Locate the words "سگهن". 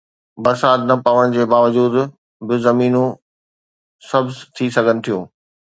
4.75-4.97